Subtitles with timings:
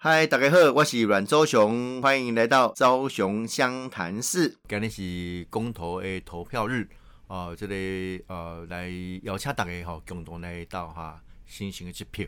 [0.00, 4.56] 嗨，大家好，我是阮周雄，欢迎来到周雄湘潭市。
[4.68, 6.88] 今日是公投的投票日，
[7.26, 8.88] 哦，这里呃来
[9.24, 12.24] 邀请大家吼共同来到哈新型的支票，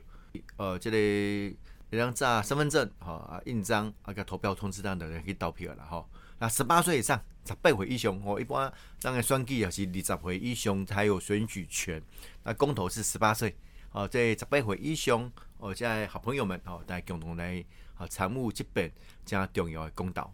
[0.56, 1.56] 呃，这里
[1.90, 6.04] 一张扎身份证哈啊印章啊个投票通知单的人可以投票了哈。
[6.40, 12.02] 那十八岁以上，十八岁以上哦，一般当然选举也是二十岁以上才有选举权。
[12.42, 13.54] 那公投是十八岁。
[13.92, 17.62] 哦，在十八岁以上，哦，在好朋友们哦，大家共同来
[17.94, 18.90] 啊参悟这本
[19.26, 20.32] 加重要的公道。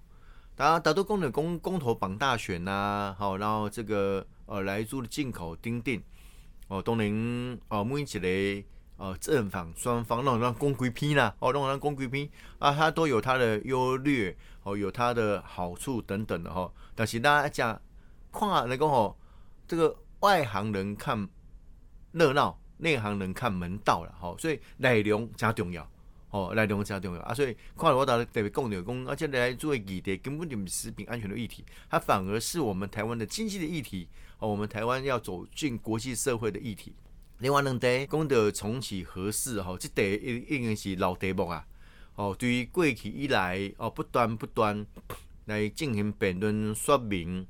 [0.55, 6.01] 当然，大多公的公公投绑大选呐，好，然后这个呃来租的进口钉钉，
[6.69, 8.65] 哦，都能哦每一个
[8.97, 16.73] 呃正反双方让让公规批啦，哦，让让公规批啊，它都有它的优劣，哦，有它的好处等等的哈。
[16.95, 17.83] 但是大家讲
[18.33, 19.19] 看那个吼，
[19.67, 21.29] 这个外行人看
[22.13, 22.59] 热闹。
[22.79, 25.89] 内行人看门道了，吼，所以内容加重要，
[26.29, 36.93] 吼，内容加重要啊，所以看我打特别讲的讲，而且来作为议题根本就不是食品安全的议题，它反而是我们台湾的经济的议题，哦，我们台湾要走进国际社会的议题。
[37.39, 41.67] 另外两题讲到重启核四，吼，这题应该是老题目啊，
[42.15, 44.87] 哦，对于过去以来，哦，不断不断
[45.45, 47.47] 来进行辩论说明，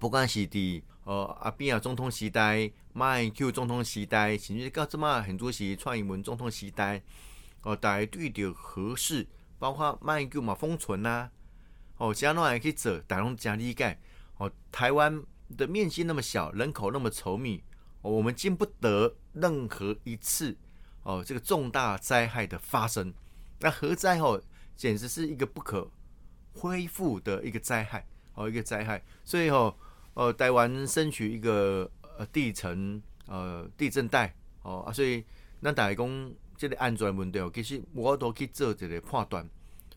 [0.00, 2.70] 不管是伫呃阿扁啊总统时代。
[2.92, 7.02] 马英九总统时代，甚至到即马很多是蔡英文总统时代，
[7.60, 9.26] 哦，大家对着合适，
[9.58, 11.28] 包括马英九嘛封存呐，
[11.98, 13.98] 哦，加诺也可以做，大家加理解。
[14.38, 15.22] 哦，台湾
[15.58, 17.62] 的面积那么小，人口那么稠密，
[18.00, 20.56] 哦我们经不得任何一次
[21.02, 23.12] 哦这个重大灾害的发生。
[23.60, 24.42] 那核灾哦，
[24.74, 25.90] 简直是一个不可
[26.54, 29.04] 恢复的一个灾害，哦，一个灾害。
[29.22, 29.76] 所以哦，
[30.16, 31.88] 呃，台湾争取一个。
[32.18, 35.22] 呃，地层呃，地震带哦啊，所以
[35.60, 39.46] 咱大家讲这个安全问题哦，其实我都去做这个判断。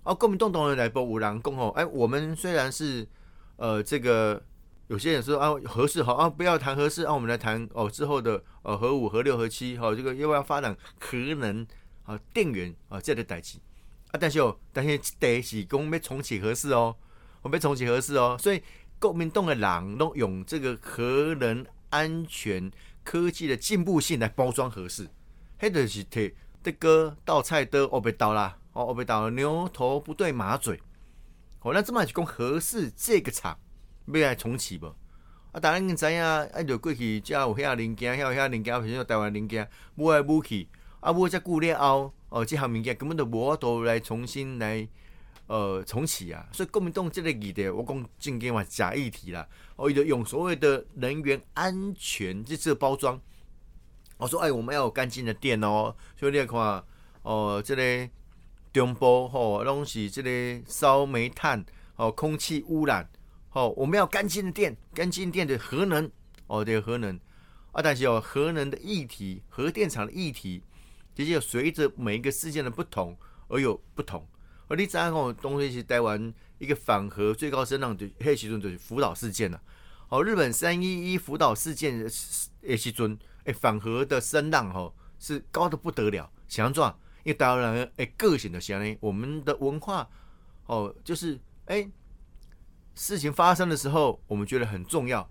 [0.04, 3.08] 哦，国民党党员来报有人讲哦，哎，我们虽然是
[3.56, 4.44] 呃这个
[4.88, 11.66] 有些人说啊合适好啊，不要谈合适啊，我们来谈哦之后的呃核五、核六、核七好，这个又要发展核能
[12.04, 13.58] 啊电源啊这样的代志
[14.12, 16.94] 啊，但是哦，但是第是讲要重启核适哦，
[17.44, 18.62] 我要重启核适哦，所以
[19.00, 21.66] 国民党的人都用这个核能。
[21.92, 22.72] 安全
[23.04, 25.10] 科技的进步性来包装合适，
[25.60, 30.80] 迄就是摕这个倒菜刀哦被倒啦，哦被倒牛头不对马嘴，
[31.62, 33.58] 哦那这么就讲合适这个厂
[34.06, 34.86] 要来重启不？
[35.52, 40.68] 啊，当然你知影，啊就过去只有遐零件，遐遐零件，譬如台湾零件，买来买去，
[41.00, 44.88] 啊买只久了后，哦这项物件根本就无法度来重新来。
[45.50, 49.50] 呃，重启啊，所以国民党这个议题，我讲正经话假议题啦。
[49.78, 53.20] 哦，伊就用所谓的能源安全这次包装，
[54.18, 55.96] 我说哎，我们要有干净的电哦。
[56.16, 56.84] 所以你看，
[57.24, 58.08] 哦，这个
[58.72, 63.10] 中部吼，拢是这个烧煤炭，哦，空气污染，
[63.54, 66.08] 哦，我们要干净的电，干净电的核能，
[66.46, 67.20] 哦，这个核能
[67.72, 70.62] 啊，但是哦，核能的议题，核电厂的议题，
[71.16, 73.18] 其实随着每一个事件的不同
[73.48, 74.24] 而有不同。
[74.70, 79.60] 而你知影吼，东西是台湾一个反核最高声浪就迄时阵就是福岛事件了。
[80.10, 82.08] 哦，日本三一一福岛事件
[82.62, 86.32] 诶时阵，诶反核的声浪吼是高的不得了。
[86.48, 86.84] 想怎？
[87.24, 90.08] 因为台湾人诶个性的想呢，我们的文化
[90.68, 91.92] 哦，就是诶
[92.94, 95.28] 事情发生的时候，我们觉得很重要，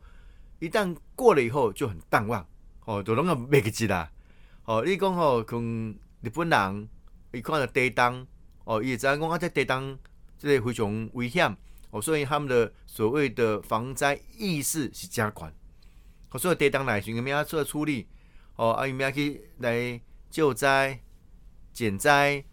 [0.59, 2.45] 一旦过了以后就很淡忘。
[2.87, 4.11] 哦，就拢个袂记啦。
[4.65, 6.89] 哦，你讲吼，跟日本人
[7.33, 8.27] 一看到地动。
[8.69, 9.99] 哦，也知影讲啊，在地当
[10.39, 11.57] 这个非常危险
[11.91, 15.51] 哦，所以他们的所谓的防灾意识是加宽。
[16.31, 18.07] 哦，所以地当来寻个咩啊做处理
[18.57, 19.99] 哦，啊，伊咩去来
[20.29, 21.01] 救灾、
[21.73, 22.45] 减灾、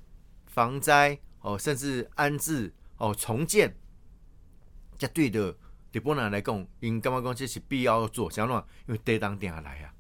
[0.45, 3.75] 防灾哦，甚至安置哦、重建，
[4.97, 5.53] 绝对的，
[5.91, 8.63] 对本人来讲，因感觉讲这是必要做，啥喏？
[8.87, 9.93] 因为地当定下来啊。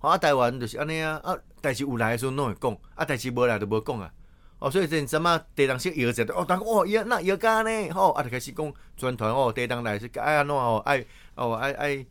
[0.00, 4.12] 啊，台湾就是安尼啊，啊，代志有来的时候拢会讲，啊，代志无来就无讲啊。
[4.60, 7.90] 哦，所以这怎么地当时摇着的哦，当哦摇那摇干呢？
[7.94, 11.04] 吼，啊就开始讲转团哦，地当来是爱安怎哦，爱
[11.36, 12.06] 哦爱爱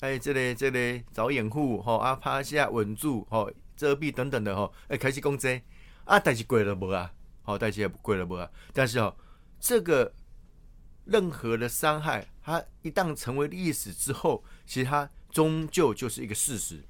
[0.00, 5.62] 爱这个这个找掩护吼，啊趴下稳住吼，遮蔽等等的吼，哎开始讲这
[6.04, 7.12] 啊，但是过了无啊？
[7.44, 8.50] 好，但是也过了无啊？
[8.72, 9.14] 但是哦，
[9.60, 10.12] 这个
[11.04, 16.82] 任何的伤害，它一旦成为历史之后，其实它终究就是一个事实，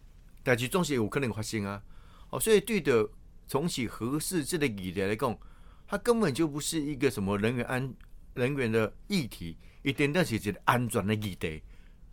[0.42, 1.82] 但是总是有可能发生啊。
[2.31, 3.06] 哦，所以对的。
[3.46, 5.38] 重启核试这个议题来讲，
[5.86, 7.94] 它根本就不是一个什么人员安
[8.34, 11.62] 人员的议题，一点都是一个安全的议题。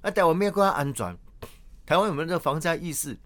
[0.01, 1.17] 啊，台湾没有关安全，
[1.85, 3.17] 台湾有没有这个防灾意识？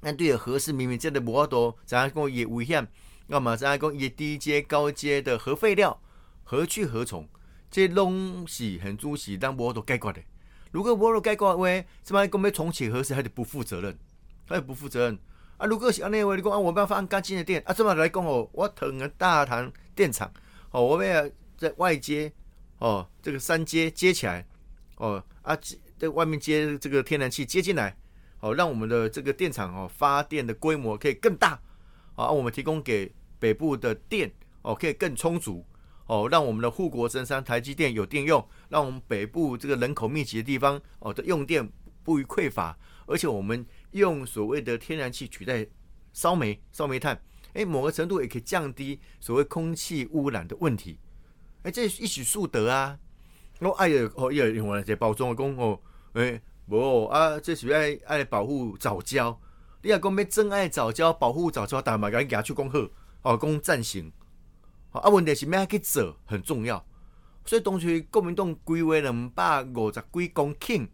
[0.00, 2.86] 那对核试明明真的无多，怎样讲也危险？
[3.28, 6.00] 那么再来讲，一低阶、高阶的核废料
[6.44, 7.28] 何去何从？
[7.70, 10.22] 这拢是很主席但无都解决的。
[10.70, 11.66] 如果无都解决的话，
[12.04, 13.98] 什么讲要重启核试，还得不负责任，
[14.46, 15.18] 还得不负责任
[15.58, 15.66] 啊！
[15.66, 20.30] 如果是安尼话，你讲啊，我办法按干净的电啊，这么来讲哦，我腾个大潭电厂
[20.70, 22.30] 哦，我们要在外接
[22.78, 24.46] 哦，这个三接接起来
[24.96, 25.56] 哦啊，
[25.98, 27.96] 在外面接这个天然气接进来，
[28.40, 31.58] 哦，让我们的这个电厂哦发电的规模可以更大。
[32.16, 34.30] 啊，我们提供给北部的电
[34.62, 35.64] 哦，可以更充足
[36.06, 41.66] 哦，让我们的护国神山台积电有电用，让我们北部这个人口密集的地方哦的用电
[42.02, 42.76] 不予匮乏，
[43.06, 45.66] 而且我们用所谓的天然气取代
[46.12, 47.20] 烧煤、烧煤炭，
[47.54, 50.98] 哎，某个程度也可以降低所谓空气污染的问题，
[51.62, 52.98] 哎，这一举数得啊！
[53.60, 55.80] 我爱的哦，要用来这包装的工哦，
[56.12, 59.40] 哎，无啊，这是爱爱保护早教。
[59.82, 62.78] 你要讲要真爱早教、保护早教，但嘛甲你举出讲好，
[63.22, 64.12] 哦，讲赞成。
[64.90, 66.84] 啊，问题是咩去做很重要。
[67.44, 70.88] 所以当初国民党规划两百五十几公顷，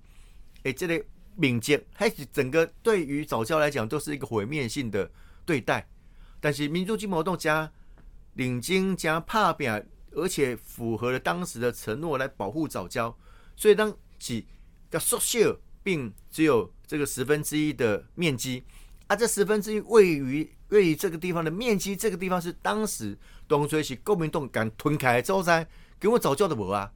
[0.65, 1.05] 诶，这个
[1.37, 5.11] 面积还是整个对于早教来讲都是一个毁灭性的
[5.45, 5.89] 对待。
[6.41, 7.71] 但是民主进步动加
[8.35, 9.71] 领经加拍拼，
[10.13, 13.17] 而且符合了当时的承诺来保护早教，
[13.57, 14.45] 所以当是
[14.91, 18.65] 要缩小，并只有这个十分之一的面积。
[19.07, 25.67] 啊，这十分之一位于位于这个地方的面积，这个地方是当时东水是国民洞敢吞开之后噻，
[26.01, 26.91] 给我早教的我啊，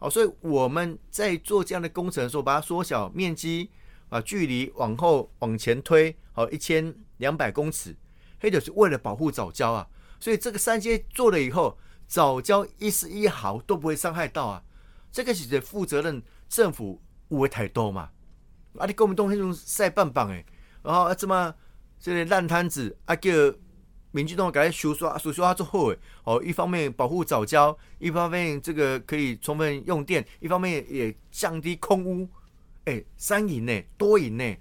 [0.00, 3.70] 好，所以我们在做这样的工程的时候，把它缩小面积，
[4.08, 7.94] 啊距离往后往前推，好一千两百公尺，
[8.40, 9.86] 黑就是为了保护早教啊，
[10.18, 14.64] 所以这个三阶做了以后，早教一丝一毫都不会伤害到啊，
[15.12, 18.10] 这个是负责任政府误会太多嘛，
[18.78, 20.44] 啊，你国民党那种晒棒棒诶。
[20.82, 21.54] 然后啊，这么
[22.00, 23.30] 这些烂摊子啊，叫
[24.12, 25.98] 民居党改修刷修刷做好诶。
[26.24, 32.28] 哦，一方面保护早教，一方面这个可以充分用电，一方面也降低空污。
[32.86, 34.56] 诶，三赢呢，多赢呢。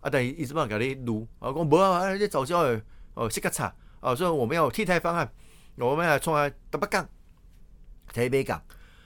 [0.00, 2.82] 啊，等于一直帮改你撸啊，讲无啊，你早教诶，
[3.14, 5.32] 哦，是个差啊，所以我们要替代方案，
[5.76, 7.08] 我们要创啊台北港、
[8.12, 8.62] 台北港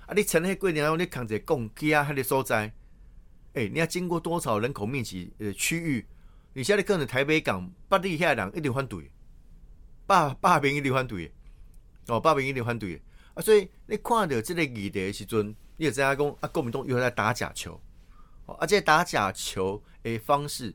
[0.07, 2.73] 啊，你成迄过年，你扛一个港机啊，迄个所在，
[3.53, 6.05] 诶，你要经过多少人口密集呃区域？
[6.55, 9.09] 你现在可能台北港北地遐人一定反对，
[10.09, 11.31] 百百名一定反对，
[12.07, 13.01] 哦，百名一定反对
[13.35, 13.43] 啊！
[13.43, 17.79] 所以你看到这个议题的时阵，你就知影讲啊，国民党又在打假球，
[18.47, 20.75] 哦，而且打假球的方式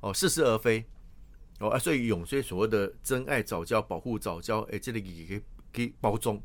[0.00, 0.84] 哦，似是而非
[1.60, 6.36] 哦，啊，所以用所以所谓的真爱早教、保护早教，诶，这个议题去去包装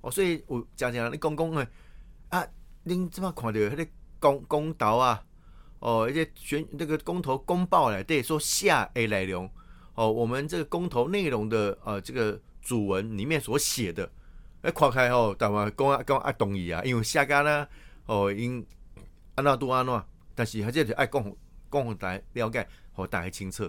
[0.00, 1.68] 哦，所以我讲讲你讲讲诶，
[2.30, 2.44] 啊，
[2.84, 3.86] 恁怎么看到迄个
[4.18, 5.24] 公公道啊？
[5.78, 9.48] 哦，而且选那个公投公报来对说下 A 内容
[10.00, 14.10] 哦，我们这个公投内容的呃这个主文里面所写的，
[14.62, 17.68] 哎，跨开哦，但话公啊公啊同意啊，因为下家呢
[18.06, 18.64] 哦因
[19.34, 20.02] 安那多安那，
[20.34, 21.36] 但是还是爱共
[21.68, 23.68] 共大家了解和大家清楚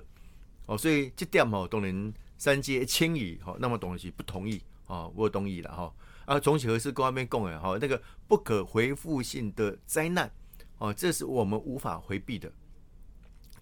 [0.68, 5.94] 哦，所以这点哦当然三阶迁移哈，那么东西不同意哦，我同意了哈
[6.24, 10.31] 啊，重启核是公那边讲的哈，那个不可回复性的灾难。
[10.77, 12.50] 哦，这是我们无法回避的。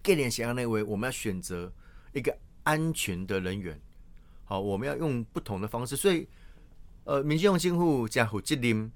[0.03, 1.73] 概念想要认为，我们要选择
[2.13, 3.79] 一个安全的人员。
[4.43, 5.95] 好，我们要用不同的方式。
[5.95, 6.27] 所以，
[7.03, 8.91] 呃，民用进户加火机灵，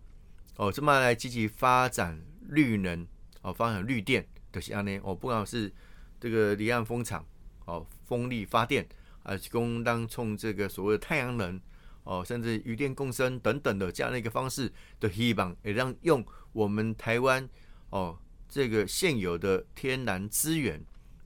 [0.55, 3.05] 哦，这么来积极发展绿能，
[3.41, 4.99] 哦，发展绿电的安呢？
[5.03, 5.71] 哦，不管是
[6.19, 7.25] 这个离岸风场，
[7.65, 8.87] 哦，风力发电，
[9.23, 11.59] 啊，供当冲这个所谓的太阳能，
[12.03, 17.47] 哦，甚至余电共生等等的这样的一个方式的希望，也让用我们台湾。
[17.89, 18.17] 哦，
[18.49, 20.83] 这个现有的天然资源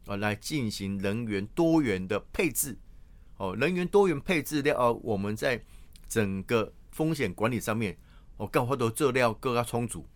[0.08, 2.78] 啊，来进行人员多元的配置。
[3.38, 5.64] 哦，人员多元配置料，我们在
[6.08, 7.96] 整个风险管理上面，
[8.38, 10.08] 哦，更好多资料更加充足。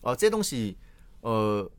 [0.00, 0.78] 哦，这东西，
[1.20, 1.70] 呃，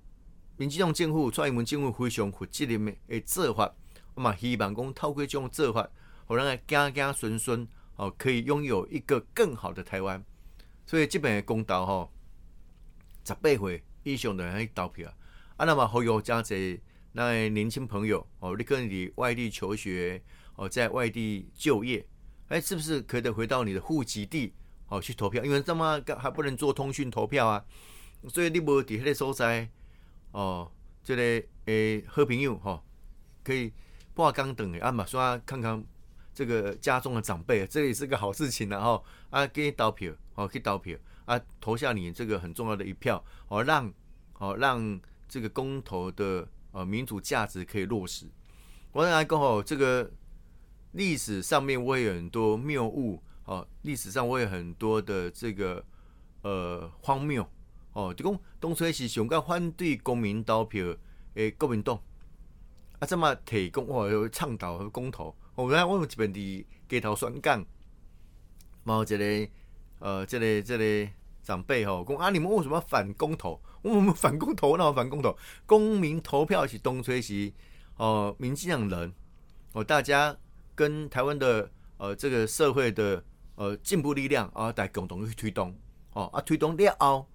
[0.58, 3.74] 民进党政府、蔡英文政府非常负责任的做法，
[4.14, 5.90] 我嘛希望讲透过这种做法，
[6.26, 10.24] 好让家家孙孙哦，可以拥有一个更好的台湾。
[10.86, 12.12] 所以基本的公道吼，
[13.24, 13.84] 十八岁。
[14.08, 15.12] 以上的人去投票
[15.58, 16.80] 啊，那么好有加些
[17.18, 20.22] 那年轻朋友哦，你可能你外地求学
[20.58, 22.06] 哦，在外地就业，
[22.50, 24.54] 哎，是不是可以回到你的户籍地
[24.90, 25.42] 哦去投票？
[25.46, 27.66] 因为这么还不能做通讯投票啊，
[28.28, 29.70] 所以你无伫迄个所在
[30.32, 30.70] 哦，
[31.06, 32.84] 这个诶好朋友哈，
[33.46, 33.72] 可以
[34.14, 35.82] 挂钢等诶，啊嘛说看看
[36.34, 40.98] 这个家中的长辈，这也是个好事情的哈，啊给你投票哦，去投票。
[41.26, 43.92] 啊，投下你这个很重要的一票，哦，让
[44.38, 48.28] 哦让这个公投的呃民主价值可以落实。
[48.92, 50.12] 我来讲哦，这个
[50.92, 55.84] 历史上面我有很多谬误哦，历史上我有很多的这个
[56.42, 57.48] 呃荒谬
[57.94, 60.94] 哦，就讲当初是上个反对公民投票
[61.36, 61.98] 诶国民党
[63.00, 67.66] 啊，这么提供哇有倡导和公投，我来我有这边的街头宣讲，
[68.86, 69.52] 冇一个
[70.00, 71.10] 呃，这个这个
[71.42, 73.62] 长辈吼讲啊，你们为什么反公投？
[73.94, 77.54] 我们反公投，那反公投，公民投票是东吹西
[77.98, 79.14] 哦，民进党人
[79.74, 80.36] 哦，大家
[80.74, 83.24] 跟台湾的呃这个社会的
[83.56, 85.76] 呃进步力量啊，来共同去推动
[86.14, 87.28] 哦啊，推动了后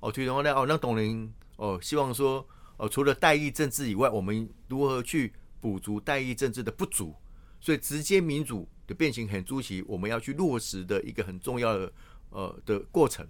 [0.00, 7.14] 哦，推动了后，那当然哦，希望说哦，除了代议政治以外，我们如何去补足代议政治的不足？
[7.60, 11.92] 所以直接民主的变形很出奇，我们要去落实的一个很重要的。
[12.32, 13.26] 呃的过程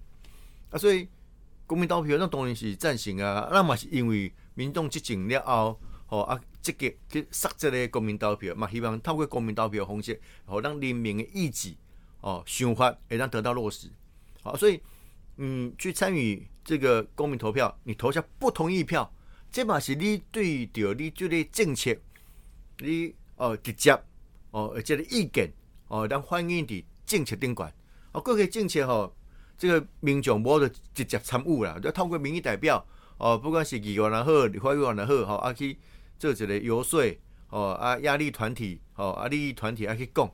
[0.68, 1.08] 啊，所以
[1.70, 11.72] 国民投票那当然是赞成啊，那嘛是因为民众执政了后，吼啊积极去杀这个国民投票嘛，希望透过国民投票方式，好让人民的意志
[12.22, 13.88] 哦想法会让得到落实。
[14.42, 14.80] 好，所以
[15.36, 19.08] 嗯，去参与这个公民投票，你投下不同意票，
[19.52, 21.96] 这嘛是你对着你这个政策，
[22.78, 23.96] 你哦直接
[24.50, 25.48] 哦这个意见
[25.86, 27.72] 哦，让反映伫政策顶管。
[28.10, 29.14] 哦，各个政策吼，
[29.60, 32.82] 这个民众无得直接参与啦，要透过民意代表
[33.18, 35.78] 哦，不管是议员也好，立法委员也好，吼，啊去
[36.18, 37.02] 做一个游说，
[37.50, 40.26] 哦啊压力团体，哦啊利益团体啊去讲，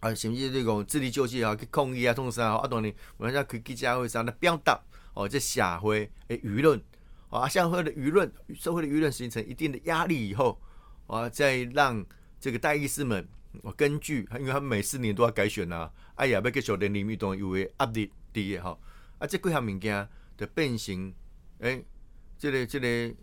[0.00, 4.80] 啊甚至这种智力救济啊去抗议啊，创啥啊，当然我们在开记者会上来表达，
[5.12, 6.82] 哦这社会诶舆论，
[7.28, 10.58] 啊社会的舆论，社会的舆论形成一定的压力以后，
[11.06, 12.02] 啊再让
[12.40, 13.28] 这个代议士们。
[13.62, 18.80] 我根据，因为他每四年都要改选呐，哎呀，要继续连林密动，有为压力低的吼，
[19.18, 21.14] 啊，这几项物件的变形，
[21.60, 21.82] 哎，
[22.38, 23.14] 这个这个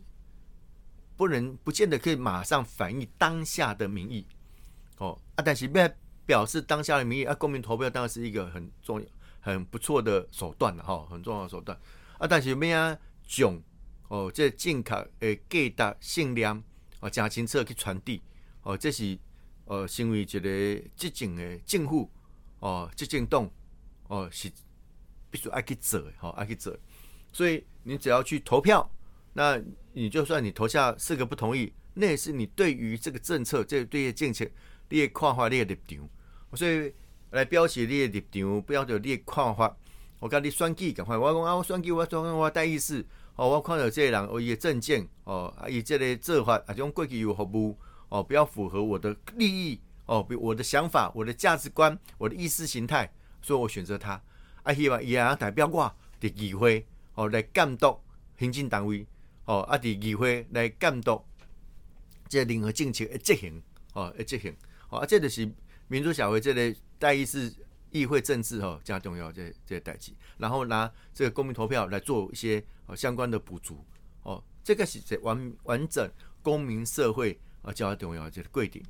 [1.15, 4.25] 不能不见得可以马上反映当下的民意，
[4.97, 5.89] 哦，啊，但是要
[6.25, 9.07] 表示当下的民意，啊，公民投票当然是一个很重要、
[9.39, 11.77] 很不错的手段了哈，很重要的手段，
[12.17, 13.61] 啊，但是咩啊，囧
[14.07, 16.63] 哦，这正确诶，给达信量
[16.99, 18.21] 哦，加清楚去传递，
[18.63, 19.17] 哦，这是。
[19.65, 20.39] 呃，成为一个
[20.95, 22.09] 执政的政府
[22.59, 23.49] 哦，执政党
[24.07, 24.51] 哦，是
[25.29, 26.77] 必须爱去做，吼，爱去做。
[27.31, 28.89] 所以你只要去投票，
[29.33, 29.59] 那
[29.93, 34.45] 你就算你投下四个不同意，那也是你对于这个政策，这对于政策
[34.89, 36.09] 你的看法，你的立场。
[36.55, 36.93] 所以
[37.31, 39.75] 来表示你的立场，不要就你的看法。
[40.19, 43.05] 我讲你选举，赶快我讲啊，我选举，我讲我带意思。
[43.35, 47.75] 哦，我看到这个人，哦，伊的证件，哦，啊，伊这个做法，啊，种过去有服务。
[48.13, 54.21] 哦，不要符合我的利益哦，比我的想法、我的价值观、我的意识形态，所以我选择他。
[54.61, 57.99] 啊，希望伊也代表我的议会哦来监督
[58.37, 59.03] 行政单位
[59.45, 61.19] 哦，啊，伫议会来监督
[62.29, 63.59] 这任何政策的执行
[63.93, 64.55] 哦，的执行
[64.89, 65.51] 哦，啊，这就是
[65.87, 67.51] 民主社会这个代议式
[67.89, 73.83] 议会政治哦，加重要这这代志，然后拿这个公民投票来做一些哦相关的补足
[74.21, 76.07] 哦，这个是在完完整
[76.43, 77.39] 公民社会。
[77.63, 78.83] 啊，较重要就是规定，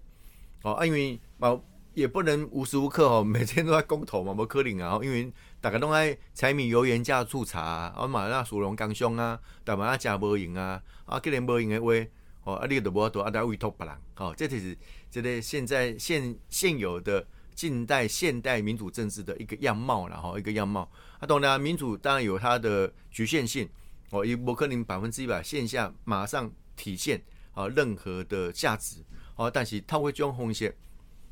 [0.64, 1.58] 哦啊，因为嘛
[1.94, 12.10] 也不能无时无刻哦， 每天都在公投嘛，无可能啊，因为大家拢爱柴米油盐酱醋茶啊，嘛那属龙刚凶啊，大嘛啊食无用啊，啊，既然无用的话，
[12.46, 14.76] 哦啊，你都无法度啊，得委托别人，哦，这就是
[15.12, 20.90] 这个现在现现有的近代现代民主政治的一个样貌了哈，一个样貌。
[21.20, 23.70] 啊，当然民主当然有它的局限性，
[24.10, 27.22] 哦，也无可能百分之一百线下马上体现。
[27.54, 29.04] 啊，任何的价值，
[29.36, 30.76] 哦，但是他会将风险，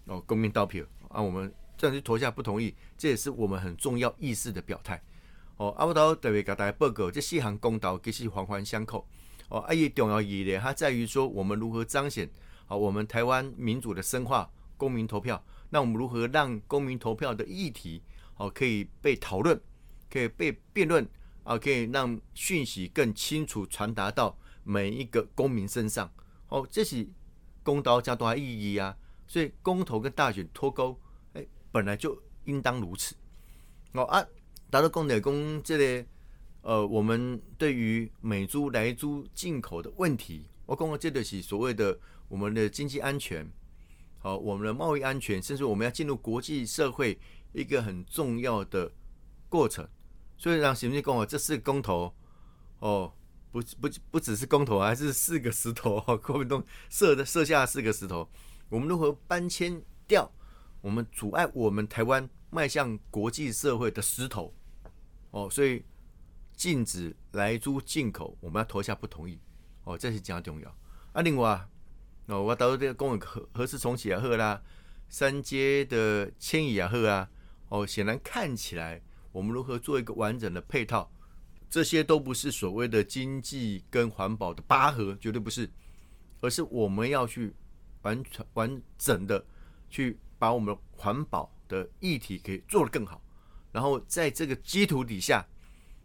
[0.06, 5.02] 哦，公民投票啊，我们这样去投下不同意，这也是我们很重要意识的表态，
[5.58, 9.08] 哦，阿不头特别给大家报告，这四项公道其实环环相扣，
[9.50, 12.30] 哦，啊，也重要一点，它在于说我们如何彰显，
[12.68, 14.48] 啊，我们台湾民主的深化，
[14.78, 18.04] 公民投票，那我们如何让公民投票的议题，
[18.38, 19.60] 哦，可以被讨论，
[20.08, 21.08] 可以被辩论，
[21.44, 24.38] 啊，可以让讯息更清楚传达到。
[24.64, 26.12] 每一个公民身上，
[26.50, 27.08] 哦，这是
[27.64, 28.96] 公道加大意义啊！
[29.28, 31.00] 所以公投跟大选脱钩，
[31.34, 33.16] 哎，本来就应当如此。
[33.94, 34.26] 哦啊，
[34.70, 36.06] 达到公的公这类，
[36.62, 43.50] 呃，我们对于美猪、来猪进口的问题，我讲的这个是所谓的我们的经济安全，
[44.20, 47.20] 好，我们的贸易安全，甚至我们要进入国际社会
[47.54, 48.92] 一个很重要的
[49.50, 49.88] 过程。
[50.38, 52.14] 所以让行政公哦，这是公投，
[52.80, 53.14] 哦。
[53.52, 58.30] 不不不只是公投，还是四个石头， 国民党设的设下四个石头。
[58.70, 60.32] 我们如何搬迁掉
[60.80, 64.54] 我们阻碍我们台湾迈向国际社会的石头？
[65.32, 65.84] 哦，所以
[66.56, 69.40] 禁止来租进口，我们要投下不同意。
[69.84, 70.70] 哦，这是讲重要。
[71.12, 71.68] 啊，另外，
[72.28, 74.22] 哦，我到这个公文何何时重启啊？
[74.22, 74.62] 好啦，
[75.10, 77.30] 三阶的迁移啊，赫啊，
[77.70, 81.12] 哦，显然看起来我们如何做一个完整的配套，
[81.72, 85.68] 这些都不是所谓的经济跟环保的拔河，绝对不是，
[86.42, 87.54] 而是我们要去
[88.02, 89.44] 完全完整的
[89.90, 93.24] 去把我们的环保的议题可以做得更好，
[93.72, 95.48] 然后在这个基础底下，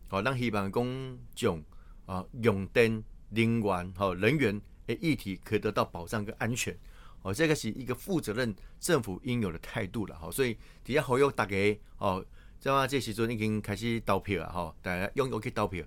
[0.06, 1.60] 好让希望公众
[2.06, 6.78] 啊用电、能源、好人员的议题可以得到保障跟安全。
[7.22, 11.56] 哦，这个是一个负责任政府应有的态度了，哈，所以底下好友大家
[11.98, 12.24] 哦，
[12.58, 15.84] 即嘛这时阵已经开始投票了，哈，大家踊跃去投票，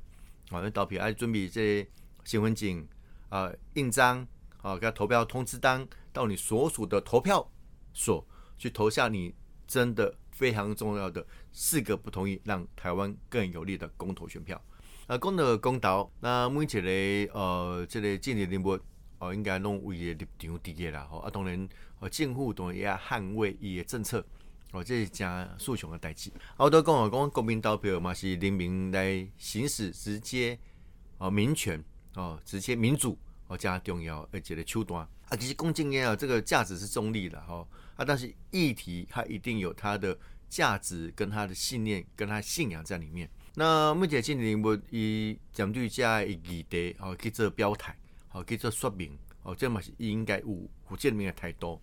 [0.51, 1.88] 哦，投票，啊，准备这
[2.23, 2.88] 身份证
[3.29, 4.25] 啊，印章，
[4.61, 7.45] 啊，给投票通知单到你所属的投票
[7.93, 8.25] 所
[8.57, 9.33] 去投下你
[9.67, 14.61] 真的非常重要的四个不同意，让台湾更有利的公投选票。
[15.07, 16.67] 啊，讲到公投，那每一
[17.27, 18.79] 个呃，这个政治人物。
[19.21, 21.67] 哦，应该拢为个立场伫个啦，吼啊，当然，
[21.99, 24.25] 哦，政府当然也捍卫伊个政策，
[24.71, 26.31] 哦，这是真诉求的代志。
[26.57, 30.57] 我都讲哦，讲国民投票嘛是人民来行使直接
[31.17, 31.83] 哦民权
[32.15, 40.17] 哦，直接民主哦加重要而且的手段啊，其实公正言啊，这个价值是中立的哈啊，但是议题它一定有它的
[40.49, 43.29] 价值跟它的信念跟它信仰在里面。
[43.55, 47.95] 那目前今年我以针对这一议题哦去做表态。
[48.31, 51.81] 好，去做说明，哦，这嘛是应该有有正面的态度。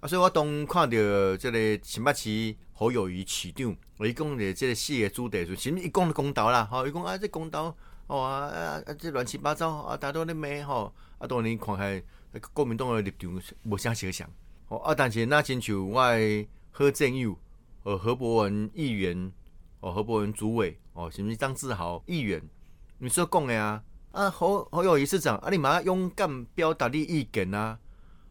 [0.00, 7.76] 啊，所以我当看到即个新北市好友谊市长，伊讲的即个四个主题，就甚物一讲公道啦，吼，伊讲啊，这公道，
[8.06, 14.26] 哦啊啊啊，这乱七八糟，啊，大多咧骂吼，啊，当然看起国民党的立场无啥相像，
[14.68, 16.02] 哦，啊，但是那亲像我
[16.70, 17.36] 何正友，
[17.82, 19.30] 呃，何伯文议员，
[19.80, 22.42] 哦，何伯文主委，哦，甚物张志豪议员，
[22.96, 23.82] 你说讲的啊？
[24.12, 27.78] 啊，好好友谊市长，啊，你嘛勇敢表达你意见啊！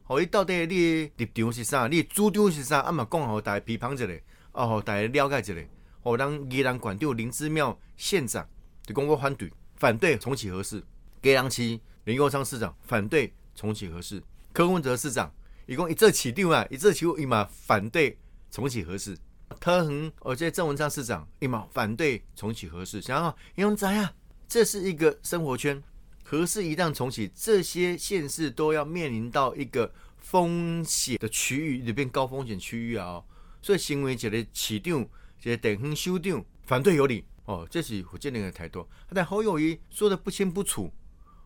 [0.10, 1.88] 好，你到底你立场是啥？
[1.88, 2.80] 你主张是啥？
[2.80, 4.08] 啊嘛，讲互大家批判一下，
[4.54, 5.68] 啊，互大家了解一下。
[6.02, 8.50] 互咱宜兰县长林之妙县长
[8.82, 10.84] 就讲我反对，反对重启核四。
[11.22, 11.62] 嘉阳市
[12.06, 14.20] 林佑昌市长反对重启核四。
[14.52, 15.32] 柯文哲市长
[15.68, 18.18] 伊讲伊这市长啊，伊这市伊嘛反对
[18.50, 19.16] 重启核四。
[19.60, 23.00] 特恒而且郑文昌市长伊嘛反对重启核四。
[23.00, 24.12] 想要伊讲知啊？
[24.48, 25.84] 这是一个生活圈，
[26.30, 33.20] 核适一旦重启，这些县市都要面临到一个风险的区域里边高风险区域啊，
[33.64, 35.04] 所以行为者的市长、
[35.42, 38.88] 这个地方首长反对有理哦，这是福建人的态度。
[39.12, 40.94] 但侯友谊说的不清不楚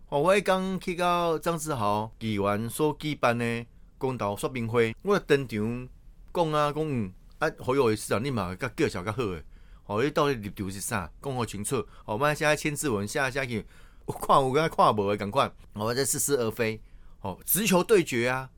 [0.10, 3.66] 哦，我刚去到张志豪议员所举办的
[3.98, 5.90] 公道说明会，我登场
[6.34, 9.42] 讲啊讲，啊侯友谊市长你嘛较介绍较好诶。
[9.86, 11.10] 哦，你到底立场是啥？
[11.22, 11.78] 讲好清楚。
[12.06, 13.66] 哦，我现在签字文，下下去
[14.12, 15.52] 看有甲看无的赶快。
[15.74, 16.82] 哦，这似是而非。
[17.22, 18.50] 哦，直球对决啊，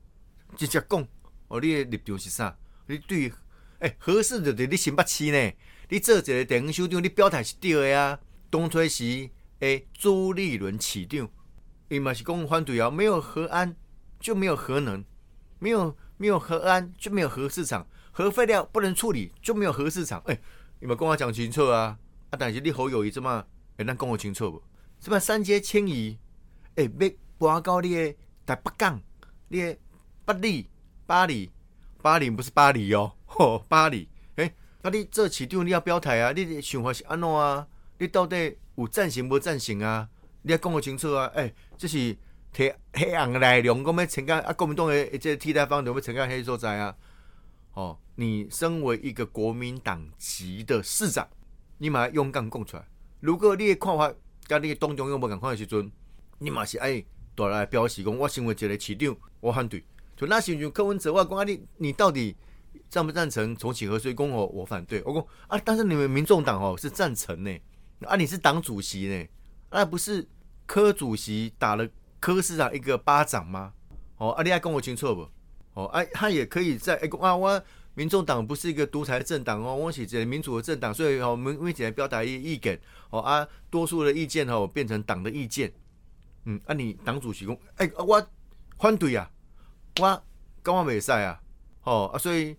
[0.56, 1.06] 直接讲。
[1.48, 2.56] 哦，你的立场是啥？
[2.86, 3.32] 你对，
[3.78, 5.52] 哎，合适就伫你新北市呢。
[5.88, 8.18] 你做一个电影首长，你表态是对的啊。
[8.50, 9.30] 东吹西，
[9.60, 11.28] 诶，朱立伦市长，
[11.88, 12.90] 伊嘛是讲反对啊。
[12.90, 13.76] 没有核安，
[14.18, 15.04] 就没有核能；
[15.58, 17.86] 没有没有核安，就没有核市场。
[18.10, 20.20] 核废料不能处理，就没有核市场。
[20.26, 20.38] 哎。
[20.78, 21.98] 你们跟我讲清楚啊！
[22.28, 23.46] 啊，但是你好友谊怎么？
[23.78, 24.62] 哎，咱讲我清楚不？
[25.00, 26.18] 什么三阶迁移？
[26.76, 29.00] 哎，要搬到你的台北港，
[29.48, 29.76] 你的
[30.24, 30.68] 巴黎，
[31.06, 31.50] 巴黎，
[32.02, 34.08] 巴黎不是巴黎哦，吼， 巴黎。
[34.36, 36.32] 哎，那你这市长你要表态啊？
[36.32, 37.66] 你的想法是安怎啊？
[37.98, 40.08] 你到底有赞成无赞成啊？
[40.42, 41.30] 你要讲我清楚啊！
[41.34, 42.16] 哎，这是
[42.54, 44.52] 摕黑暗的内容，讲要参加啊？
[44.52, 46.94] 国民党的这替代方案要参加黑所在啊？
[47.74, 47.98] 哦。
[48.18, 51.28] 你身为一个国民党籍的市长，
[51.76, 52.88] 你嘛勇敢讲出来。
[53.20, 54.10] 如果你的看法
[54.48, 55.90] 甲你党中央无共款的时阵，
[56.38, 57.04] 你嘛是爱
[57.34, 59.84] 大来表示讲，我身为一个市长，我反对。
[60.16, 62.36] 就那时阵柯文哲我讲啊，你你到底
[62.88, 64.46] 赞不赞成重启核水公哦？
[64.46, 65.02] 我反对。
[65.04, 67.58] 我讲啊，但是你们民众党哦是赞成呢。
[68.02, 69.26] 啊，你是党主席呢？
[69.70, 70.26] 那不是
[70.64, 71.88] 柯主席打了
[72.20, 73.72] 柯市长一个巴掌吗？
[74.18, 75.28] 哦，啊，你爱跟我清楚不？
[75.74, 77.62] 哦，哎，他也可以在哎讲啊我。
[77.96, 82.78] 民众党不是一个独裁政党哦，我是一个民主的政党，所以哦，我们我只来表达一意见
[83.08, 85.72] 哦啊，多数的意见哦变成党的意见，
[86.44, 88.28] 嗯，啊你党主席讲，哎我
[88.78, 89.30] 反对啊，
[89.98, 90.22] 我
[90.62, 91.40] 跟我未使啊，
[91.84, 92.54] 哦啊，所以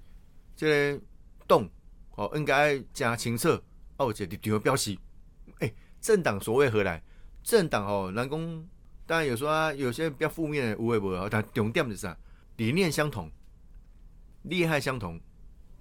[0.55, 1.01] 这个
[1.45, 1.69] 党
[2.15, 3.49] 哦应该加清楚
[3.97, 4.97] 哦，这立场表示，
[5.59, 5.71] 哎，
[6.01, 7.03] 政党所谓何来？
[7.43, 8.67] 政党哦，人讲
[9.05, 12.17] 当然有说啊，有些比较负面的无为不但重点是啥？
[12.55, 13.31] 理念相同，
[14.41, 15.21] 利害相同。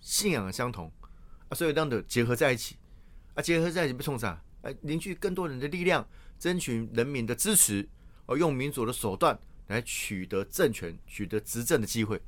[0.06, 0.88] 信仰相同
[1.48, 2.76] 啊，所以这样的结合在一起
[3.34, 4.40] 啊，结合在一起不冲啥？
[4.62, 6.06] 哎，凝聚更多人的力量，
[6.38, 7.88] 争取人民的支持，
[8.26, 12.22] 而用民主的手段来取得政权、取得执政的机会。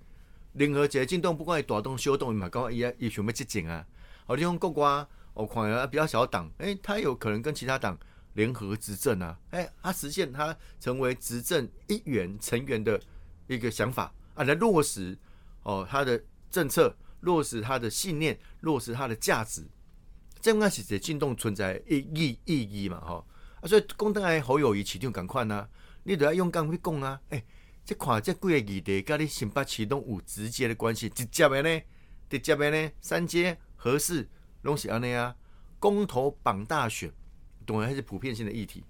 [0.55, 3.87] 任何一个进动，不管是大动小动，嘛讲伊伊想要执政啊。
[4.27, 7.97] 哦，你用国外，我看啊比较小党，诶，他有可能跟其他党
[8.35, 13.01] 联合执政啊，诶，他实现他成为执政一员成员的
[13.47, 15.17] 一个想法啊，来落实
[15.63, 19.67] 哦他的政策，落实他的信念，落实他的价值。
[20.41, 23.01] 这样是在进动存在意意意义嘛？
[23.01, 23.27] 吼
[23.61, 25.67] 啊，所以讲得来好友谊起定赶快呐，
[26.05, 27.21] 你都要勇敢去讲啊！
[27.31, 27.45] 诶，
[27.85, 31.83] 这看这几个议题，跟你新北启动有直接的关系，直接的呢，
[32.31, 34.29] 直接的呢，三阶合适
[34.63, 35.35] 拢是安尼啊。
[35.81, 37.13] 公投绑大选，
[37.65, 38.85] 当然还是普遍性的议题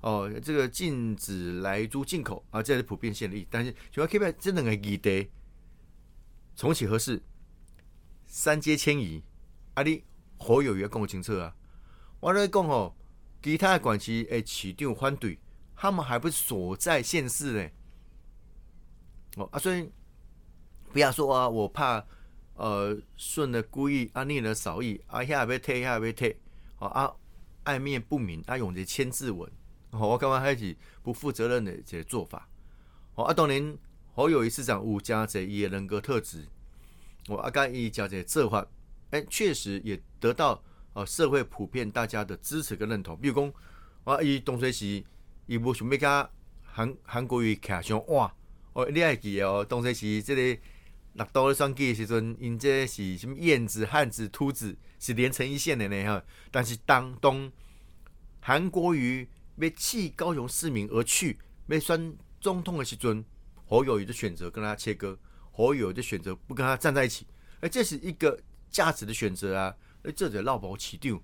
[0.00, 0.30] 哦。
[0.42, 5.30] 这个禁止来租进口啊，这是普遍性的议，但是主要 K 牌这两个议题
[6.56, 7.22] 重启合适，
[8.30, 9.22] 三阶迁移，
[9.74, 10.04] 啊你。
[10.42, 11.54] 好友也讲清楚啊！
[12.18, 12.94] 我来讲哦，
[13.42, 15.38] 其他的管区诶，市长反对，
[15.76, 17.70] 他们还不是所在县市呢？
[19.36, 19.92] 哦啊，所以
[20.94, 22.02] 不要说啊，我怕
[22.54, 26.40] 呃顺了故意啊逆了少意啊，下要退下要退，
[26.78, 27.12] 哦啊
[27.64, 29.46] 暧昧不明啊，用这签字文，
[29.90, 32.48] 哦我感觉还是不负责任的这做法。
[33.14, 33.76] 哦啊，当年
[34.14, 36.46] 好友市长有加这伊的人格特质，
[37.28, 38.66] 我啊甲伊讲这做法。
[39.10, 43.16] 哎，确实也得到呃社会普遍大家的支持跟认同。
[43.16, 43.52] 比如讲，
[44.04, 45.02] 啊，伊东水时
[45.46, 46.30] 伊无想要甲
[46.62, 48.32] 韩韩国瑜徛上哇，
[48.72, 49.64] 哦，你还记得哦？
[49.64, 50.60] 东水时这个
[51.14, 56.04] 六都咧选举的时阵，因这是什么燕子、汉子、秃子是连成一线的呢？
[56.04, 57.50] 哈，但是当东
[58.38, 63.24] 韩国瑜要弃高雄市民而去，要选总统的时阵，
[63.66, 65.18] 侯友谊就选择跟他切割，
[65.60, 67.26] 侯友就选择不跟他站在一起。
[67.60, 68.38] 哎，这是一个。
[68.70, 71.20] 价值的选择啊，诶，这就闹宝起丢，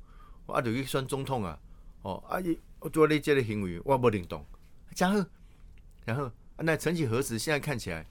[0.47, 1.57] 啊，就去选总统啊，
[2.03, 4.45] 哦，啊，伊我做你这个行为，我不认同。
[4.97, 5.25] 然后，
[6.05, 8.05] 然后，那曾几何时，现在看起来，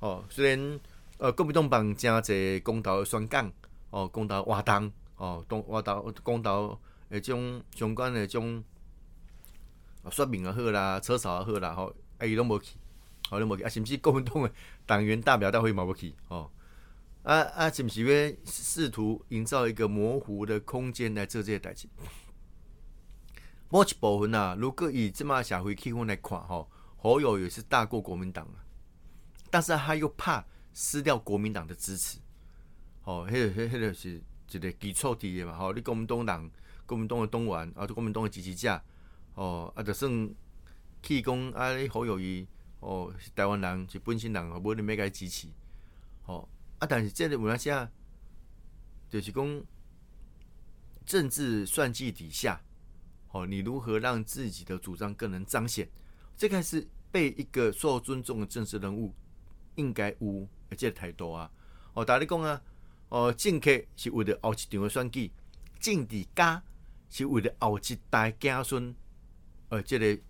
[0.00, 0.80] 哦，虽然
[1.16, 3.50] 呃，国民党帮加这公道宣讲，
[3.88, 8.62] 哦，公道活动，哦，东活动公道诶，种相关的种
[10.10, 12.76] 说明也好啦，车少也好啦，吼，啊，伊拢无去，
[13.30, 14.52] 哦，拢无去，啊，甚至国民党诶
[14.84, 16.50] 党员代表大会嘛无去，哦。
[17.22, 17.68] 啊啊！
[17.68, 21.88] 是毋是要试图营造一个模糊的空间来做这些代志？
[23.68, 28.62] 某一部分啊，如果以这么社会气氛来看，吼，好友也是大过国民党啊，
[29.50, 32.20] 但是他又怕失掉国民党的支持，
[33.02, 36.50] 哦，迄个、迄个是一个基础地的嘛，吼，你国民党人、
[36.86, 38.80] 国民党诶党员啊，国民党诶支持者，
[39.34, 40.30] 哦，啊，就算
[41.02, 42.46] 气功啊，你好友伊，
[42.80, 45.48] 哦，是台湾人，是本省人，无你咩该支持，
[46.26, 46.48] 哦。
[46.78, 47.90] 啊，但是即个文下，
[49.08, 49.64] 就是讲
[51.06, 52.60] 政治算计底下，
[53.30, 55.88] 哦，你如何让自己的主张更能彰显？
[56.36, 59.14] 这个是被一个受尊重的政治人物
[59.76, 61.50] 应该有这个态度啊！
[61.94, 62.60] 哦，大家讲啊，
[63.08, 65.32] 哦，政客是为了后一场的选举，
[65.80, 66.62] 政治家
[67.08, 68.94] 是为了后一代子孙，
[69.70, 70.22] 呃，这个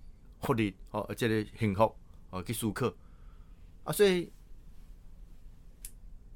[0.42, 1.92] 福利哦，这个幸福
[2.38, 2.92] 哦，去思考
[3.84, 4.32] 啊，所以。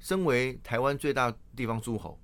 [0.03, 2.19] 身为台湾最大地方诸侯，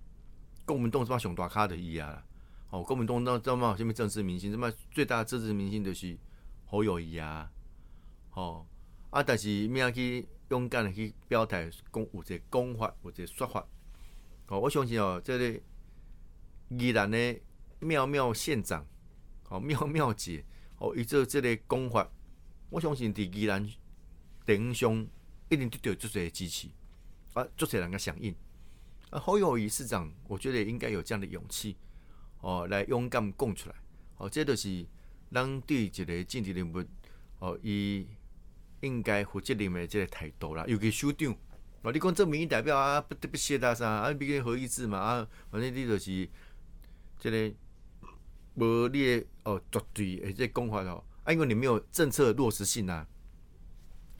[0.66, 2.26] 国民党这么熊大咖的伊啊啦，
[2.72, 6.18] 哦，国民党那这么什么政治明星，这么最大的政治明星就是
[6.66, 7.52] 侯友谊啊，
[8.32, 8.66] 哦，
[9.12, 13.64] 啊，但是咩去勇敢的去表态，讲有这讲法，有这说法，
[14.48, 15.62] 哦，我相信哦，这个
[16.70, 17.40] 宜兰的
[17.80, 18.84] 妙妙县长，
[19.50, 20.44] 哦，妙妙姐，
[20.80, 22.10] 哦，伊做这个讲法，
[22.70, 23.68] 我相信伫宜兰
[24.46, 25.08] 顶上
[25.50, 26.68] 一定得到足侪支持。
[27.34, 28.34] 啊，足侪人个响应。
[29.12, 31.78] 啊，侯友谊市长，我觉得应该有这样的勇气
[32.42, 33.76] 哦，来勇敢讲出来。
[34.18, 34.86] 哦，这都是
[35.32, 36.84] 咱对一个政治人物
[37.40, 38.08] 哦，伊
[38.82, 40.66] 应该负责任的这个态度啦。
[40.68, 41.34] 尤其首长，
[41.84, 46.28] 哦，你讲这民意代表啊，不得不谢大啥啊，毕竟何一志嘛啊，反正你就是
[47.20, 47.56] 这个
[48.56, 53.06] 无你的哦绝对诶这讲法哦，啊，因为你没有政策落实性啊，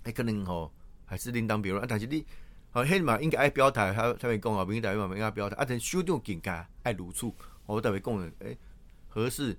[0.04, 0.72] 还可能吼
[1.06, 2.26] 还是另当别论啊，但是你。
[2.74, 7.32] 哦，迄嘛应该爱表态，他他会讲哦，民代表嘛应该表态，啊，等首长更加爱如此。
[7.66, 8.58] 我特别讲诶，诶，
[9.08, 9.58] 合适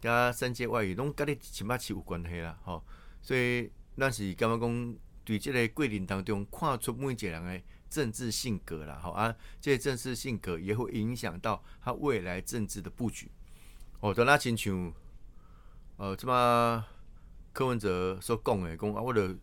[0.00, 2.82] 加三界外语拢甲你起码是有关系啦，吼。
[3.20, 13.30] 所以咱是感觉讲，对即个过程当中看出每一个人诶政治性格啦，吼啊，这政治性格也会影响到他未来政治的布局。
[14.00, 14.94] 哦，就那亲像，
[15.96, 16.84] 呃，即么
[17.52, 19.36] 柯文哲所讲诶，讲啊，我著。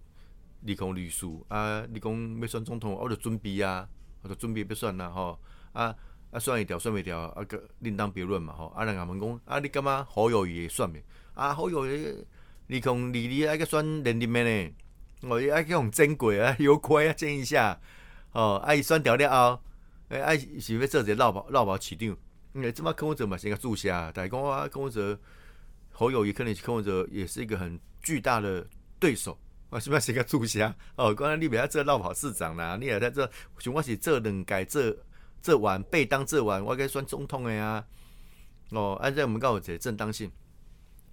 [0.63, 1.83] 立功律师啊！
[1.91, 3.89] 你讲要选总统，我就准备啊，
[4.21, 5.39] 我就准备要选啦吼。
[5.73, 5.95] 啊
[6.29, 8.67] 啊，选一条选袂条啊，个另当别论嘛吼。
[8.67, 11.01] 啊，人家问讲啊，你感觉好友谊选袂？
[11.33, 12.15] 啊，好友谊
[12.67, 15.27] 立功离离爱个选连任诶呢？
[15.27, 17.81] 我爱去用珍贵啊， 有亏啊，争一下
[18.33, 19.63] 哦，啊伊选调了后，
[20.09, 22.15] 诶，啊是要做一个绕跑绕跑市长，
[22.53, 25.19] 因为即马柯文哲嘛是一个注下，但是讲啊柯文哲
[25.91, 28.65] 侯友谊可能是柯文哲也是一个很巨大的
[28.99, 29.37] 对手，
[29.69, 30.75] 啊是不是一个注下？
[30.95, 34.95] 哦，刚才你不要做闹跑市长啦，你也在这，像我是做两届做
[35.41, 37.85] 做完被当做完，我该选总统的啊。
[38.71, 40.31] 哦，按照我们告诉这正当性，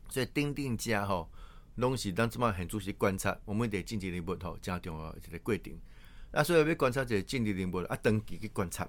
[0.08, 1.28] 所以丁丁家吼，
[1.74, 5.76] 拢是当即马很注意观察，我们得近距离步吼加重要一个规定。
[6.30, 8.88] 啊，所以要观察者近距离步啊，长期去观察。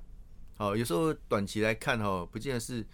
[0.58, 2.86] 哦，有时候短期来看吼，不见得是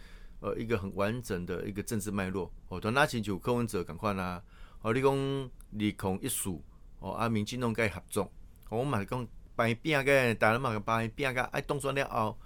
[0.45, 2.51] 呃一个很完整的一个政治脉络。
[2.69, 4.43] 哦，当拿清楚柯文哲赶快啦。
[4.81, 6.63] 哦，你讲利空一数，
[6.99, 8.31] 哦，啊，民进党该合作。
[8.69, 12.37] 我嘛是讲摆拼个，大家嘛摆拼个，爱当选了后，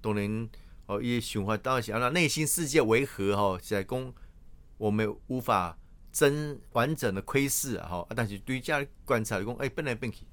[0.00, 0.48] 当然。
[0.86, 3.36] 哦，伊想法当然想那内心世界为何？
[3.36, 4.14] 吼，是来讲
[4.78, 5.76] 我们无法
[6.10, 7.88] 真完整的窥视啊！
[7.90, 10.24] 吼，但是对家观察讲，哎，变来变去，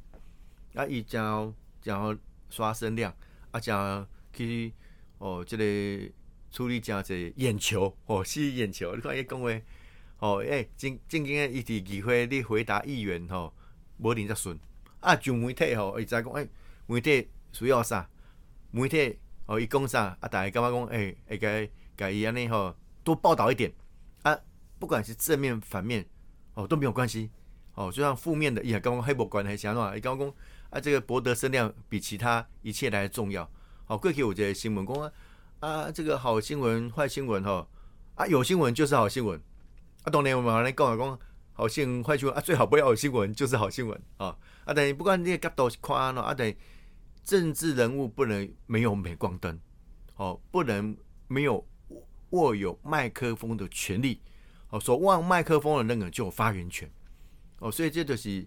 [0.74, 2.18] 啊，伊将将
[2.50, 3.14] 刷声量，
[3.52, 4.72] 啊，将去
[5.18, 6.14] 哦，这个
[6.56, 8.96] 处理将这眼球，哦，吸眼球。
[8.96, 9.50] 你看伊讲话，
[10.20, 13.54] 哦，哎，正正经诶，伊伫议会你回答议员吼，
[13.98, 14.58] 无恁则顺。
[15.02, 16.48] 啊，上媒体吼，伊再讲，哎，
[16.88, 18.10] 媒体需要啥？
[18.72, 19.20] 媒体。
[19.48, 20.30] 哦，伊讲啥啊？
[20.30, 23.70] 大家感觉讲，诶，会该该伊安尼吼，多报道一点
[24.24, 24.40] 啊，
[24.80, 26.06] 不管是正面反面，
[26.54, 27.30] 哦都没有关系。
[27.74, 29.98] 哦，就像负面的，伊也刚刚黑无关系是安怎？
[29.98, 30.36] 伊刚刚讲
[30.70, 33.48] 啊，这个博得声量比其他一切来的重要。
[33.84, 35.12] 好，过去我觉得新闻讲啊，
[35.66, 37.68] 啊，这个好新闻、坏新闻哈，
[38.14, 39.42] 啊，有新闻就是好新闻。
[40.04, 41.20] 啊，当年我们来讲，讲
[41.54, 44.38] 好新闻、坏新闻啊，最好不要有新闻就是好新闻啊。
[44.66, 46.56] 啊，等于不管你个角度是看喏，啊，等于。
[47.24, 49.60] 政治人物不能没有镁光灯，
[50.18, 50.96] 哦，不能
[51.28, 51.68] 没有
[52.30, 54.22] 握有麦克风的权利，
[54.70, 56.88] 哦，所握麦克风的那个就有发言权，
[57.58, 58.46] 哦，所以这就是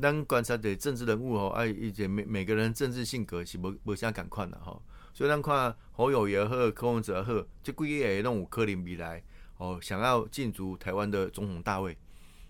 [0.00, 4.80] 咱观察的政治人物哦，啊，以及每每个人政治性格是无无相赶快的哈，
[5.16, 9.22] 所以咱看侯友也好，柯文哲好，这几个也拢有可能未来
[9.56, 11.96] 哦，想要进驻台湾的总统大位，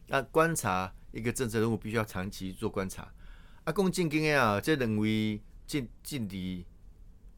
[0.08, 3.02] 那观察一个政治人物必须要长期做观察。
[3.62, 6.64] 啊，讲正经诶啊，这两位进进伫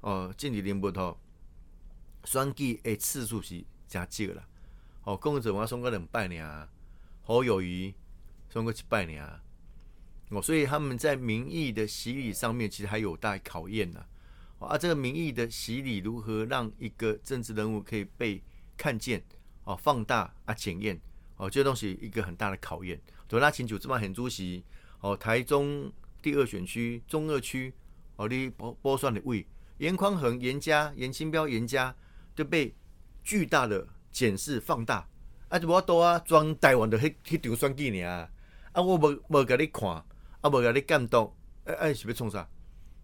[0.01, 1.21] 哦，进伫人物吼，
[2.25, 4.43] 选举诶次数是真少啦。
[5.05, 6.67] 哦，讲者我选过两百尔，
[7.21, 7.95] 好友谊
[8.49, 9.41] 选过一百尔。
[10.31, 14.01] 哦，所以他们在民意的洗礼上面，其实还有待考验呐。
[14.01, 14.09] 啊，
[14.59, 18.43] 啊这个民意的洗礼如何让一个政治人物可以被
[18.77, 19.23] 看见、
[19.65, 21.01] 哦放大啊检验？
[21.37, 23.01] 哦，这东西一个很大的考验。
[23.29, 24.65] 对他清楚，这么很主席
[25.01, 25.93] 哦，台中。
[26.21, 27.73] 第二选区中二区，
[28.17, 29.47] 哦，你拨拨算的位，
[29.79, 31.95] 严宽恒、严家、严清标、严家
[32.35, 32.75] 都被
[33.23, 35.09] 巨大的检视放大，
[35.49, 38.29] 啊，就无多啊，装台湾的迄迄场选举尔，
[38.73, 39.89] 啊，我无无甲你看，
[40.41, 41.33] 啊，无甲你感动，
[41.67, 42.47] 哎哎，是要创啥？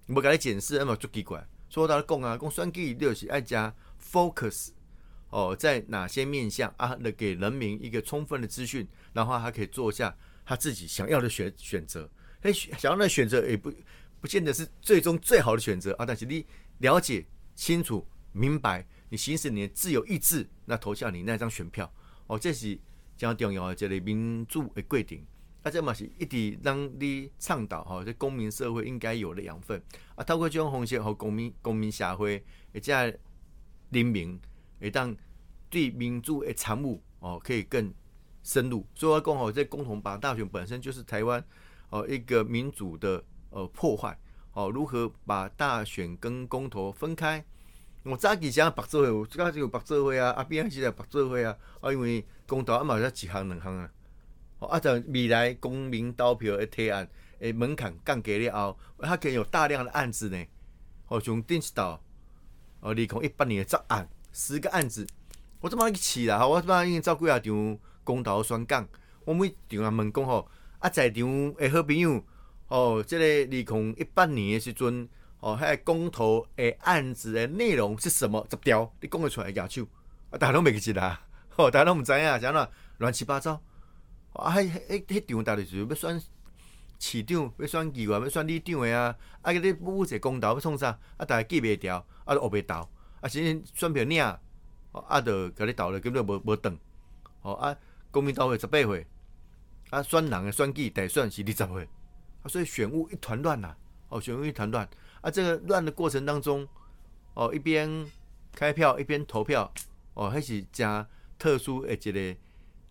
[0.06, 1.46] 你无甲你解释，那么足奇怪。
[1.68, 4.68] 所以我讲啊，讲选举就是爱加 focus，
[5.30, 12.08] 哦，在哪些面向啊，来给人民一个充分的资讯，然后他可以做一下他自己想要的选选择。
[12.42, 13.72] 哎，想要的选择也不
[14.20, 16.04] 不见得是最终最好的选择啊！
[16.04, 16.46] 但是你
[16.78, 21.90] 了解清楚、明白，你行使你的自由意志，那投下你那张选票
[22.26, 22.78] 哦，这是
[23.16, 25.26] 将重要的这个民主的规定。
[25.64, 29.82] 啊，这嘛是一直让你倡导哈，这公民社会应该有的养分
[30.14, 30.22] 啊。
[30.22, 33.18] 透过这种方式和公民公民社会，而且
[33.90, 34.38] 人民
[34.78, 35.16] 会当
[35.68, 37.92] 对民主的参悟哦，可以更
[38.42, 38.86] 深入。
[38.94, 41.44] 所以我讲吼，这共同把大选本身就是台湾。
[41.90, 44.18] 哦，一个民主的呃破坏，
[44.52, 47.44] 哦，如何把大选跟公投分开？
[48.02, 53.88] 我早期想白做会，我刚才有白做会啊，啊边时在白做会啊，啊因为公投啊嘛，才一项两项啊，
[54.58, 57.08] 哦，啊在未来公民投票的提案，
[57.40, 60.44] 诶门槛降低了后，它可以有大量的案子呢，
[61.08, 62.00] 哦，从电视岛，
[62.80, 65.06] 哦，利空一八年的十案，十个案子，
[65.60, 68.86] 我这么去起啦，我这么已经照几啊场公投宣讲，
[69.24, 70.48] 我每场啊问讲吼。
[70.80, 72.22] 啊，在场诶好朋友，
[72.68, 75.08] 哦，即个二零一八年诶时阵，
[75.40, 78.46] 哦，迄个公投诶案子诶内容是什么？
[78.50, 79.88] 十条，你讲得出来举手？
[80.28, 81.18] 啊，大家拢袂记得，
[81.56, 82.68] 哦，大家拢毋知影，怎啦？
[82.98, 83.62] 乱七八糟。
[84.34, 86.20] 啊，迄迄迄场大概是要选
[86.98, 89.16] 市长，要选议员，要选里长诶啊。
[89.42, 90.98] 啊，个你补者公投要创啥？
[91.16, 92.88] 啊，大家记袂掉，啊，学袂到。
[93.20, 96.76] 啊，先选票领，啊，着甲你投了，根本无无等。
[97.42, 97.76] 哦，啊，
[98.10, 99.06] 公民党会十八岁。
[99.90, 101.88] 啊，选人的选举得算是二十岁，
[102.42, 103.76] 啊，所以选务一团乱呐，
[104.08, 104.88] 哦，选务一团乱，
[105.20, 106.66] 啊，这个乱的过程当中，
[107.34, 108.10] 哦，一边
[108.52, 109.70] 开票一边投票，
[110.14, 111.06] 哦，还是加
[111.38, 112.36] 特殊的一个，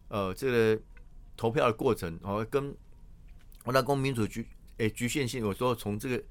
[0.08, 0.82] 呃，这个
[1.36, 2.76] 投票的过程，哦，跟
[3.65, 4.46] 我那公民主局
[4.78, 6.24] 诶局限性，有时候从这个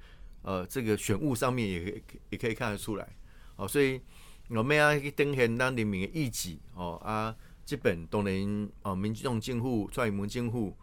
[0.43, 3.15] 呃，这个选务上面也也可以看得出来，
[3.55, 4.01] 哦，所以
[4.49, 7.35] 我们要去登现咱人民的意志，哦啊，
[7.65, 10.75] 基本当然哦，民众政府、蔡英文政府，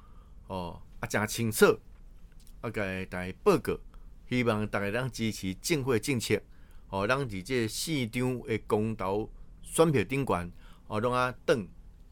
[0.47, 1.79] 哦啊，真清楚，
[2.63, 3.79] 啊，该大家报告，
[4.29, 6.41] 希望大家能支持政府的政策，
[6.89, 9.31] 哦，让伫这四张的公投
[9.63, 10.53] 选票顶悬，
[10.87, 11.69] 哦，让啊邓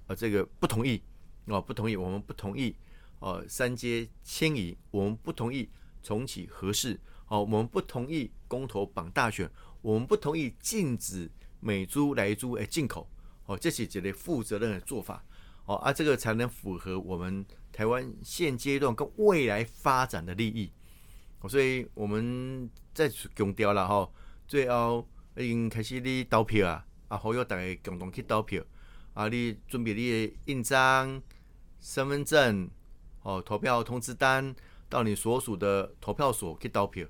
[0.06, 1.02] 啊这个不同意，
[1.48, 2.76] 哦，不同意，我们不同意，
[3.20, 5.68] 哦，三阶迁移，我们不同意
[6.02, 7.00] 重启核试。
[7.28, 9.50] 哦，我们不同意公投绑大选，
[9.82, 11.30] 我们不同意禁止
[11.60, 13.06] 美猪、来猪诶进口。
[13.44, 15.22] 哦，这是一个负责任的做法。
[15.66, 20.72] 哦，啊，这个才能符合我们台湾现阶段跟未来发展的利益。
[21.40, 24.10] 哦所以我们再强调了哈，
[24.46, 25.06] 最后
[25.36, 28.64] 已经开始你投票啊，啊，呼吁大家共同去投票。
[29.12, 31.20] 啊，你准备你的印章、
[31.80, 32.68] 身份证、
[33.22, 34.54] 哦，投票通知单，
[34.88, 37.06] 到你所属的投票所去投票。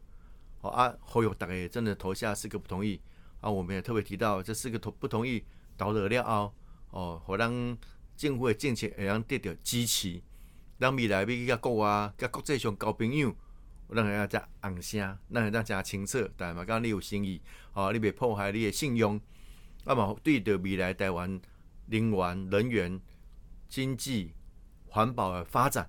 [0.61, 3.01] 哦啊，后有大概真的投下四个不同意
[3.41, 5.45] 啊，我们也特别提到这四个投不同意
[5.77, 6.53] 投了了后，
[6.91, 7.79] 哦，好让
[8.17, 10.21] 政府的政策会让得到支持，
[10.79, 13.33] 让未来要去甲国外、甲国际上交朋友，
[13.89, 17.41] 让人家再红声，让人家加清楚，但嘛讲你有心意，
[17.73, 19.21] 哦，你袂破坏你的信用，
[19.85, 21.41] 那么对着未来台湾
[21.87, 23.01] 人员、人员、
[23.69, 24.33] 经济、
[24.99, 25.89] 环保的发展，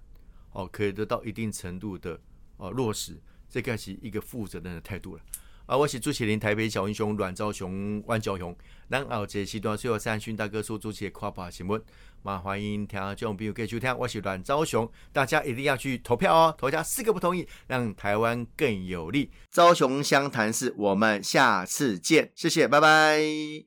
[0.51, 2.19] 哦，可以得到一定程度的
[2.57, 3.19] 哦落实。
[3.49, 5.21] 这个是一个负责任的态度了。
[5.65, 8.55] 啊，我是朱启林，台北小英雄阮昭雄、万昭雄。
[8.87, 11.81] 咱后这时段最后三讯大哥说主持的跨跑新闻，
[12.21, 13.97] 嘛欢迎听众朋友继续听。
[13.97, 19.31] 我是阮昭雄，大家一定要去投票哦，投下四个不同意，让台湾更有利。
[19.49, 23.19] 昭雄湘潭市，我们下次见，谢谢，拜拜。